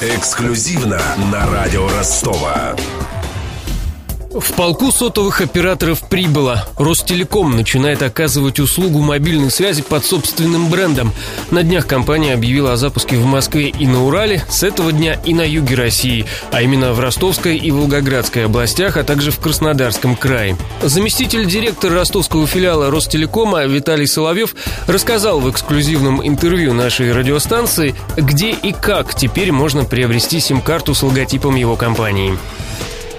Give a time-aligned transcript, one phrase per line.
[0.00, 1.00] Эксклюзивно
[1.32, 2.74] на радио Ростова.
[4.32, 6.64] В полку сотовых операторов прибыло.
[6.78, 11.12] Ростелеком начинает оказывать услугу мобильной связи под собственным брендом.
[11.50, 15.34] На днях компания объявила о запуске в Москве и на Урале, с этого дня и
[15.34, 20.56] на юге России, а именно в Ростовской и Волгоградской областях, а также в Краснодарском крае.
[20.80, 24.54] Заместитель директора ростовского филиала Ростелекома Виталий Соловьев
[24.86, 31.56] рассказал в эксклюзивном интервью нашей радиостанции, где и как теперь можно приобрести сим-карту с логотипом
[31.56, 32.38] его компании.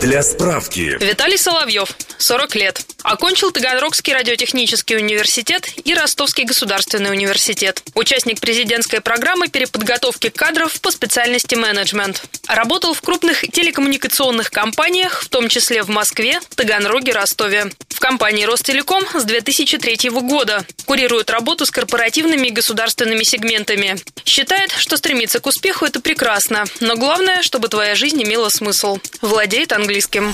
[0.02, 0.98] Для справки.
[1.00, 2.82] Виталий Соловьев, 40 лет.
[3.04, 7.84] Окончил Таганрогский радиотехнический университет и Ростовский государственный университет.
[7.94, 12.24] Участник президентской программы переподготовки кадров по специальности менеджмент.
[12.48, 17.72] Работал в крупных телекоммуникационных компаниях, в том числе в Москве, Таганроге, Ростове.
[17.90, 20.66] В компании Ростелеком с 2003 года.
[20.86, 23.98] Курирует работу с корпоративными и государственными сегментами.
[24.26, 26.64] Считает, что стремиться к успеху– это прекрасно.
[26.80, 29.00] Но главное, чтобы твоя жизнь имела смысл.
[29.22, 30.34] Владеет английским английским.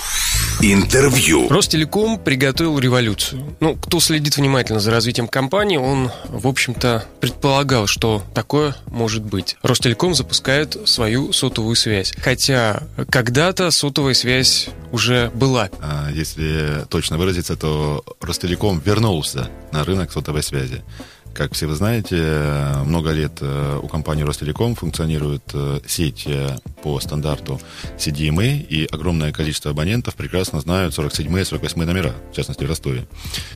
[0.61, 1.49] Интервью.
[1.49, 3.55] Ростелеком приготовил революцию.
[3.59, 9.57] Ну, кто следит внимательно за развитием компании, он, в общем-то, предполагал, что такое может быть.
[9.63, 12.13] Ростелеком запускает свою сотовую связь.
[12.21, 15.69] Хотя когда-то сотовая связь уже была.
[15.81, 20.83] А если точно выразиться, то Ростелеком вернулся на рынок сотовой связи.
[21.37, 22.15] Как все вы знаете,
[22.83, 27.61] много лет э, у компании Ростелеком функционирует э, сеть э, по стандарту
[27.95, 33.05] CDMA, и огромное количество абонентов прекрасно знают 47 и 48 номера, в частности в Ростове.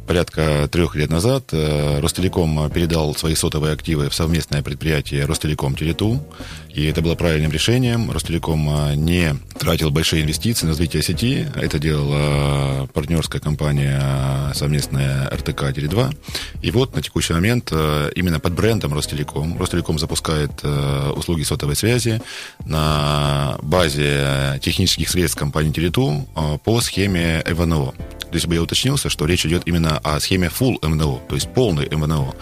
[0.05, 6.23] Порядка трех лет назад Ростелеком передал свои сотовые активы в совместное предприятие Ростелеком Телету,
[6.69, 8.11] и это было правильным решением.
[8.11, 16.16] Ростелеком не тратил большие инвестиции на развитие сети, это делала партнерская компания совместная РТК Теле2.
[16.61, 17.70] И вот на текущий момент Э,
[18.16, 19.58] именно под брендом Ростелеком.
[19.58, 22.22] Ростелеком запускает э, услуги сотовой связи
[22.66, 27.94] на базе технических средств компании Телету э, по схеме ЭВНО.
[28.31, 31.53] То есть бы я уточнился, что речь идет именно о схеме full МНО, то есть
[31.53, 32.34] полный МНО,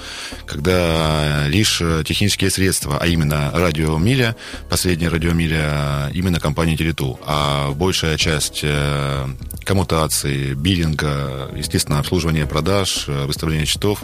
[0.46, 4.36] когда лишь технические средства, а именно радиомиля,
[4.70, 8.64] последняя радиомиля именно компании Телету, а большая часть
[9.64, 14.04] коммутации, биллинга, естественно, обслуживание продаж, выставление счетов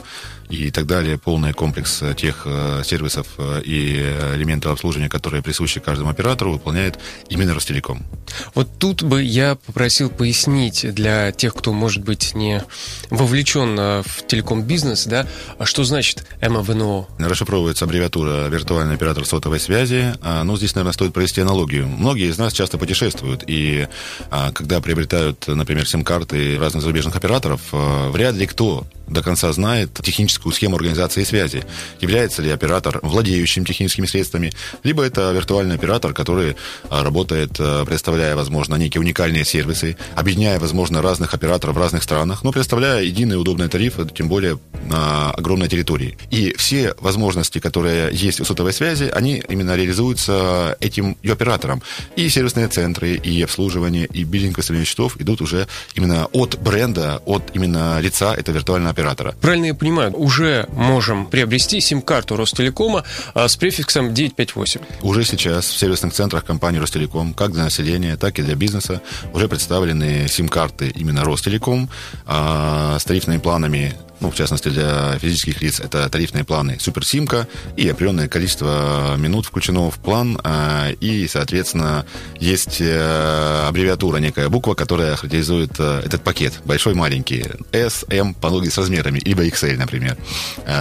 [0.49, 3.95] и так далее, полный комплекс тех э, сервисов э, и
[4.35, 8.05] элементов обслуживания, которые присущи каждому оператору, выполняет именно Ростелеком.
[8.53, 12.63] Вот тут бы я попросил пояснить для тех, кто, может быть, не
[13.09, 17.07] вовлечен э, в телеком-бизнес, да, а что значит МВНО?
[17.17, 20.13] Расшифровывается аббревиатура «Виртуальный оператор сотовой связи».
[20.21, 21.87] А, ну, здесь, наверное, стоит провести аналогию.
[21.87, 23.87] Многие из нас часто путешествуют, и
[24.29, 29.91] а, когда приобретают, например, сим-карты разных зарубежных операторов, вряд ли кто до конца знает
[30.35, 31.63] техническую схему организации связи.
[32.01, 34.51] Является ли оператор владеющим техническими средствами,
[34.83, 36.55] либо это виртуальный оператор, который
[36.89, 42.43] а, работает, а, представляя, возможно, некие уникальные сервисы, объединяя, возможно, разных операторов в разных странах,
[42.43, 44.59] но представляя единый удобный тариф, тем более
[44.89, 46.17] на огромной территории.
[46.31, 51.81] И все возможности, которые есть у сотовой связи, они именно реализуются этим оператором.
[52.17, 57.55] И сервисные центры, и обслуживание, и биллинг выставления счетов идут уже именно от бренда, от
[57.55, 59.35] именно лица этого виртуального оператора.
[59.41, 63.03] Правильно я понимаю, уже можем приобрести сим-карту Ростелекома
[63.35, 64.81] а, с префиксом 958.
[65.03, 69.01] Уже сейчас в сервисных центрах компании Ростелеком, как для населения, так и для бизнеса,
[69.33, 71.89] уже представлены сим-карты именно Ростелеком
[72.25, 77.87] а, с тарифными планами ну, в частности, для физических лиц это тарифные планы суперсимка и
[77.89, 82.05] определенное количество минут включено в план, а, и, соответственно,
[82.39, 88.47] есть э, аббревиатура, некая буква, которая характеризует э, этот пакет, большой, маленький, S, M, по
[88.47, 90.17] аналогии с размерами, либо XL, например.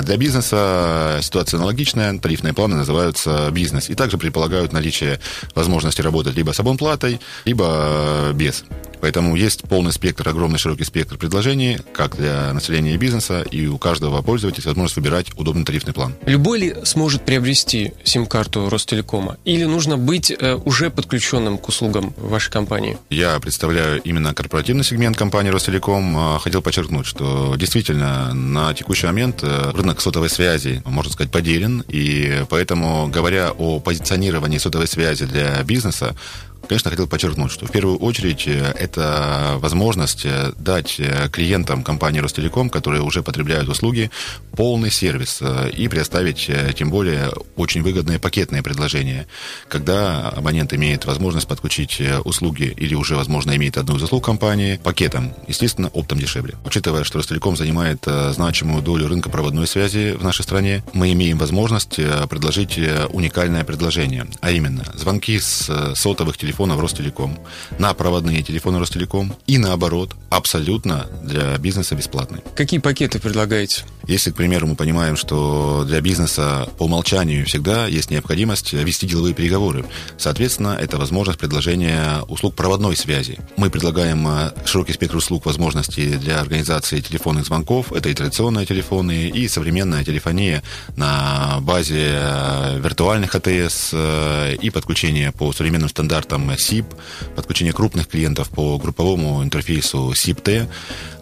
[0.02, 5.20] Для бизнеса ситуация аналогичная, тарифные планы называются бизнес, и также предполагают наличие
[5.54, 8.64] возможности работать либо с абонплатой, либо без.
[9.04, 13.76] Поэтому есть полный спектр, огромный широкий спектр предложений, как для населения и бизнеса, и у
[13.76, 16.14] каждого пользователя возможность выбирать удобный тарифный план.
[16.24, 19.36] Любой ли сможет приобрести сим-карту Ростелекома?
[19.44, 22.96] Или нужно быть э, уже подключенным к услугам вашей компании?
[23.10, 26.16] Я представляю именно корпоративный сегмент компании Ростелеком.
[26.16, 31.84] А, хотел подчеркнуть, что действительно на текущий момент э, рынок сотовой связи, можно сказать, поделен,
[31.88, 36.16] и поэтому, говоря о позиционировании сотовой связи для бизнеса,
[36.66, 40.26] Конечно, хотел подчеркнуть, что в первую очередь это возможность
[40.58, 41.00] дать
[41.30, 44.10] клиентам компании Ростелеком, которые уже потребляют услуги,
[44.56, 45.42] полный сервис
[45.76, 49.26] и предоставить, тем более, очень выгодные пакетные предложения,
[49.68, 55.34] когда абонент имеет возможность подключить услуги или уже, возможно, имеет одну из услуг компании пакетом,
[55.46, 56.54] естественно, оптом дешевле.
[56.64, 61.96] Учитывая, что Ростелеком занимает значимую долю рынка проводной связи в нашей стране, мы имеем возможность
[61.96, 62.78] предложить
[63.10, 67.38] уникальное предложение, а именно звонки с сотовых телефонов Ростелеком
[67.78, 72.42] на проводные телефоны Ростелеком и наоборот, абсолютно для бизнеса бесплатные.
[72.54, 73.84] Какие пакеты предлагаете?
[74.06, 79.34] Если, к примеру, мы понимаем, что для бизнеса по умолчанию всегда есть необходимость вести деловые
[79.34, 79.84] переговоры,
[80.18, 83.38] соответственно, это возможность предложения услуг проводной связи.
[83.56, 87.92] Мы предлагаем э, широкий спектр услуг возможностей для организации телефонных звонков.
[87.92, 90.62] Это и традиционные телефоны, и современная телефония
[90.96, 96.86] на базе э, виртуальных АТС, э, и подключение по современным стандартам SIP,
[97.34, 100.68] подключение крупных клиентов по групповому интерфейсу SIP-T,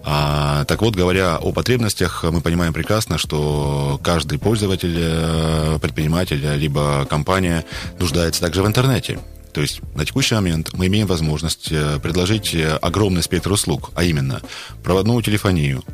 [0.04, 7.06] а, так вот, говоря о потребностях, мы понимаем прекрасно, что каждый пользователь, э, предприниматель, либо
[7.08, 7.64] компания
[8.00, 9.20] нуждается также в интернете.
[9.52, 14.40] То есть на текущий момент мы имеем возможность э, предложить огромный спектр услуг, а именно
[14.82, 15.84] проводную телефонию,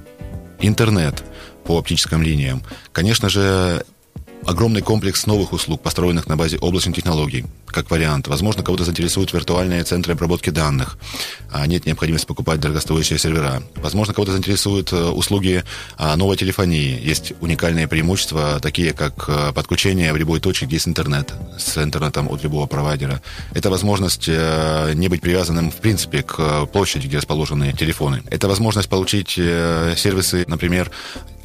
[0.61, 1.23] интернет
[1.65, 3.85] по оптическим линиям, конечно же,
[4.47, 8.29] огромный комплекс новых услуг, построенных на базе облачных технологий, как вариант.
[8.29, 10.99] Возможно, кого-то заинтересуют виртуальные центры обработки данных.
[11.53, 13.63] А нет необходимости покупать дорогостоящие сервера.
[13.77, 15.65] Возможно, кого-то заинтересуют э, услуги
[15.97, 16.99] а, новой телефонии.
[17.03, 22.29] Есть уникальные преимущества, такие как э, подключение в любой точке, где есть интернет, с интернетом
[22.29, 23.23] от любого провайдера.
[23.55, 28.23] Это возможность э, не быть привязанным, в принципе, к площади, где расположены телефоны.
[28.31, 30.91] Это возможность получить сервисы, например,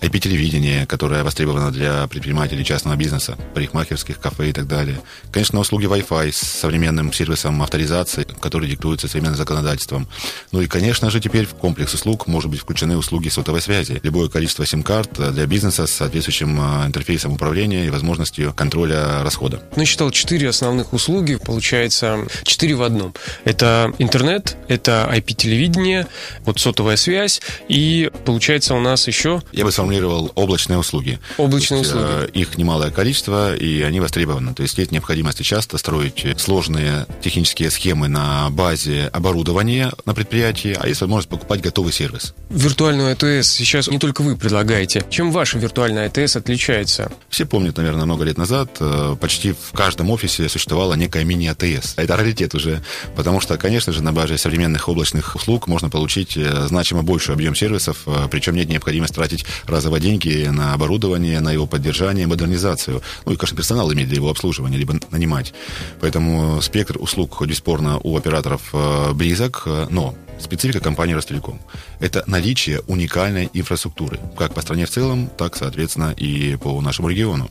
[0.03, 4.99] IP-телевидение, которое востребовано для предпринимателей частного бизнеса, парикмахерских, кафе и так далее.
[5.31, 10.07] Конечно, услуги Wi-Fi с современным сервисом авторизации, который диктуется современным законодательством.
[10.51, 14.01] Ну и, конечно же, теперь в комплекс услуг может быть включены услуги сотовой связи.
[14.03, 19.63] Любое количество сим-карт для бизнеса с соответствующим а, интерфейсом управления и возможностью контроля расхода.
[19.75, 23.13] Ну, считал четыре основных услуги, получается, четыре в одном.
[23.45, 26.07] Это интернет, это IP-телевидение,
[26.41, 29.41] вот сотовая связь, и получается у нас еще...
[29.53, 31.19] Я бы сформулировал сформулировал облачные услуги.
[31.37, 32.07] Облачные есть, услуги.
[32.09, 34.53] Э, их немалое количество, и они востребованы.
[34.53, 40.87] То есть нет необходимости часто строить сложные технические схемы на базе оборудования на предприятии, а
[40.87, 42.33] есть возможность покупать готовый сервис.
[42.49, 45.05] Виртуальную АТС сейчас не только вы предлагаете.
[45.09, 47.11] Чем ваша виртуальная АТС отличается?
[47.29, 51.93] Все помнят, наверное, много лет назад, э, почти в каждом офисе существовала некая мини-АТС.
[51.97, 52.81] Это раритет уже,
[53.15, 57.55] потому что, конечно же, на базе современных облачных услуг можно получить э, значимо больший объем
[57.55, 63.01] сервисов, причем нет необходимости тратить разово деньги на оборудование, на его поддержание, модернизацию.
[63.25, 65.53] Ну и, конечно, персонал иметь для его обслуживания, либо нанимать.
[65.99, 71.59] Поэтому спектр услуг, бесспорно, у операторов э, близок, э, но специфика компании Ростелеком.
[71.99, 77.49] Это наличие уникальной инфраструктуры, как по стране в целом, так, соответственно, и по нашему региону.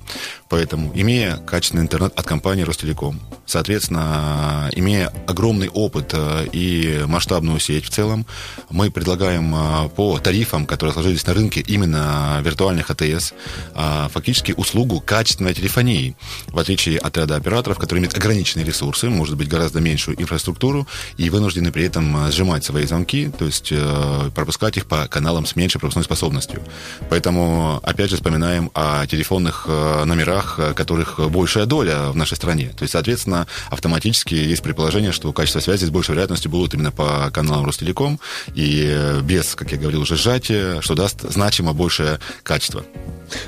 [0.49, 7.87] Поэтому, имея качественный интернет от компании Ростелеком, соответственно, имея огромный опыт э, и масштабную сеть
[7.87, 8.27] в целом,
[8.71, 13.33] мы предлагаем э, по тарифам, которые сложились на рынке именно виртуальных АТС,
[13.75, 16.17] э, фактически услугу качественной телефонии,
[16.49, 20.87] в отличие от ряда операторов, которые имеют ограниченные ресурсы, может быть, гораздо меньшую инфраструктуру
[21.17, 25.57] и вынуждены при этом сжимать свои звонки, то есть э, пропускать их по каналам с
[25.57, 26.63] меньшей пропускной способностью.
[27.11, 32.71] Поэтому, опять же, вспоминаем о телефонных э, номерах, э, которых большая доля в нашей стране.
[32.77, 37.31] То есть, соответственно, автоматически есть предположение, что качество связи с большей вероятностью будут именно по
[37.31, 38.21] каналам Ростелеком
[38.55, 42.85] и э, без, как я говорил, уже сжатия, что даст значимо большее качество.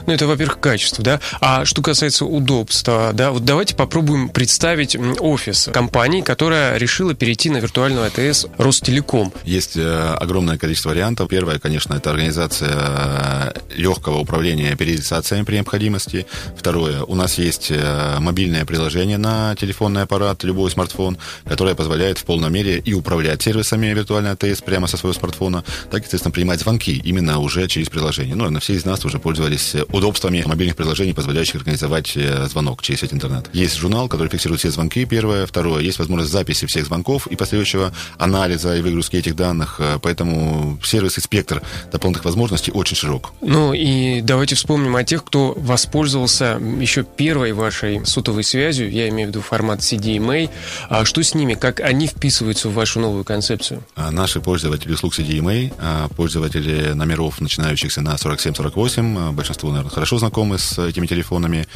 [0.06, 1.20] Ну, это, во-первых, качество, да.
[1.40, 7.58] А что касается удобства, да, вот давайте попробуем представить офис компании, которая решила перейти на
[7.58, 9.32] виртуальную АТС Ростелеком.
[9.44, 11.28] Есть э, огромное количество вариантов.
[11.28, 16.26] Первое, конечно, это организация э, легкого управления периодизациями при необходимости.
[16.56, 22.24] Второе, у нас есть э, мобильное приложение на телефонный аппарат, любой смартфон, которое позволяет в
[22.24, 27.00] полной мере и управлять сервисами виртуальной АТС прямо со своего смартфона, так, естественно, принимать звонки
[27.04, 28.34] именно уже через приложение.
[28.34, 33.00] Ну, на все из нас уже пользовались удобствами мобильных приложений, позволяющих организовать э, звонок через
[33.00, 33.48] сеть интернет.
[33.52, 35.46] Есть журнал, который фиксирует все звонки, первое.
[35.46, 39.76] Второе, есть возможность записи всех звонков и последующего анализа и выгрузки этих данных.
[39.78, 41.62] Э, поэтому сервис и спектр
[41.92, 43.32] дополнительных возможностей очень широк.
[43.40, 49.28] Ну и давайте вспомним о тех, кто воспользовался еще первой вашей сотовой связью, я имею
[49.28, 50.50] в виду формат CDMA.
[50.88, 51.54] А что с ними?
[51.54, 53.82] Как они вписываются в вашу новую концепцию?
[53.96, 60.58] А наши пользователи услуг CDMA, а, пользователи номеров, начинающихся на 47-48, большинство, наверное, хорошо знакомы
[60.58, 61.66] с этими телефонами.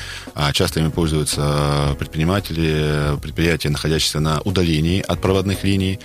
[0.53, 5.99] Часто ими пользуются предприниматели, предприятия, находящиеся на удалении от проводных линий.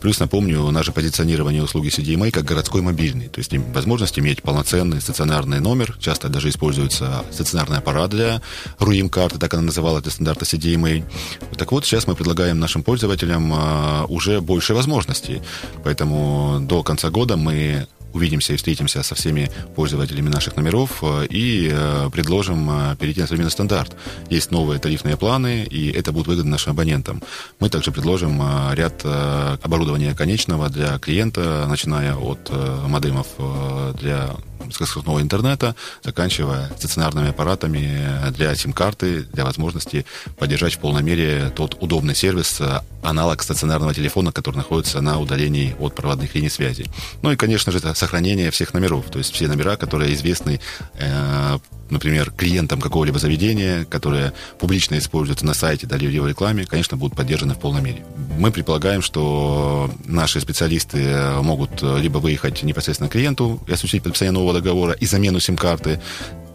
[0.00, 3.28] Плюс, напомню, наше позиционирование услуги CDMA как городской мобильный.
[3.28, 5.96] То есть возможность иметь полноценный стационарный номер.
[5.98, 8.42] Часто даже используется стационарный аппарат для
[8.78, 11.04] РУИМ-карты, так она называлась, для стандарта CDMA.
[11.56, 13.52] Так вот, сейчас мы предлагаем нашим пользователям
[14.10, 15.40] уже больше возможностей.
[15.84, 21.70] Поэтому до конца года мы увидимся и встретимся со всеми пользователями наших номеров э, и
[21.72, 23.96] э, предложим э, перейти на современный стандарт.
[24.30, 27.22] Есть новые тарифные планы, и это будет выгодно нашим абонентам.
[27.60, 28.42] Мы также предложим
[28.72, 32.50] ряд оборудования конечного для клиента, начиная от
[32.86, 33.26] модемов
[34.00, 34.30] для
[34.70, 40.06] скоростного интернета, заканчивая стационарными аппаратами для сим-карты, для возможности
[40.38, 42.60] поддержать в полной мере тот удобный сервис,
[43.02, 46.86] аналог стационарного телефона, который находится на удалении от проводных линий связи.
[47.22, 50.60] Ну и, конечно же, это сохранение всех номеров, то есть все номера, которые известны
[50.94, 56.96] э, например, клиентам какого-либо заведения, которые публично используются на сайте, да, или в рекламе, конечно,
[56.96, 58.02] будут поддержаны в полной мере.
[58.38, 60.98] Мы предполагаем, что наши специалисты
[61.42, 66.00] могут либо выехать непосредственно к клиенту и осуществить подписание нового договора и замену сим-карты,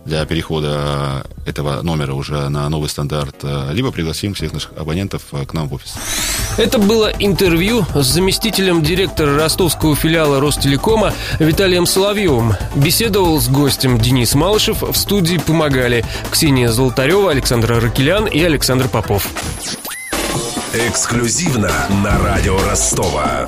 [0.05, 5.67] для перехода этого номера уже на новый стандарт, либо пригласим всех наших абонентов к нам
[5.67, 5.93] в офис.
[6.57, 12.55] Это было интервью с заместителем директора ростовского филиала Ростелекома Виталием Соловьевым.
[12.75, 14.81] Беседовал с гостем Денис Малышев.
[14.81, 19.27] В студии помогали Ксения Золотарева, Александр Ракелян и Александр Попов.
[20.73, 21.71] Эксклюзивно
[22.03, 23.45] на радио Ростова.